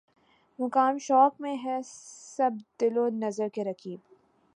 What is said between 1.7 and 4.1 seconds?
سب دل و نظر کے رقیب